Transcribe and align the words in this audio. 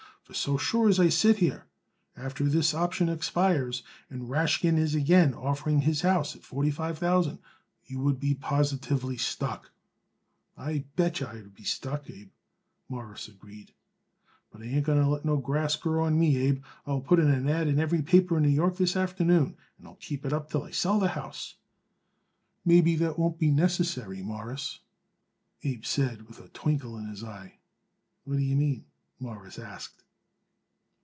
For 0.23 0.35
so 0.35 0.55
sure 0.55 0.87
as 0.87 0.97
I 0.97 1.09
sit 1.09 1.39
here, 1.39 1.65
after 2.15 2.45
this 2.45 2.73
option 2.73 3.09
expires, 3.09 3.83
and 4.09 4.29
Rashkin 4.29 4.77
is 4.77 4.95
again 4.95 5.33
offering 5.33 5.81
his 5.81 6.03
house 6.03 6.37
at 6.37 6.43
forty 6.45 6.71
five 6.71 6.97
thousand, 6.97 7.39
you 7.85 7.99
would 7.99 8.17
be 8.17 8.33
positively 8.33 9.17
stuck." 9.17 9.71
"I 10.57 10.85
bet 10.95 11.19
yer 11.19 11.27
I 11.27 11.33
would 11.33 11.53
be 11.53 11.65
stuck, 11.65 12.09
Abe," 12.09 12.31
Morris 12.87 13.27
agreed. 13.27 13.73
"But 14.51 14.61
I 14.61 14.67
ain't 14.67 14.85
going 14.85 15.03
to 15.03 15.09
let 15.09 15.25
no 15.25 15.35
grass 15.35 15.75
grow 15.75 16.05
on 16.05 16.17
me, 16.17 16.37
Abe. 16.37 16.63
I 16.87 16.91
will 16.91 17.01
put 17.01 17.19
in 17.19 17.29
an 17.29 17.49
ad. 17.49 17.67
in 17.67 17.77
every 17.77 18.01
paper 18.01 18.37
in 18.37 18.43
New 18.43 18.47
York 18.49 18.77
this 18.77 18.95
afternoon, 18.95 19.57
and 19.77 19.85
I'll 19.85 19.95
keep 19.95 20.25
it 20.25 20.31
up 20.31 20.49
till 20.49 20.63
I 20.63 20.71
sell 20.71 20.97
the 20.97 21.09
house." 21.09 21.55
"Maybe 22.63 22.95
that 22.95 23.19
wouldn't 23.19 23.37
be 23.37 23.51
necessary, 23.51 24.21
Mawruss," 24.21 24.79
Abe 25.63 25.83
said, 25.83 26.21
with 26.29 26.39
a 26.39 26.47
twinkle 26.47 26.97
in 26.97 27.07
his 27.09 27.21
eye. 27.21 27.57
"What 28.23 28.37
d'ye 28.37 28.55
mean?" 28.55 28.85
Morris 29.19 29.59
asked. 29.59 30.05